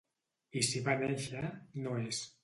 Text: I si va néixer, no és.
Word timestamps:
I 0.61 0.61
si 0.67 0.79
va 0.87 0.95
néixer, 1.01 1.43
no 1.83 1.93
és. 2.07 2.23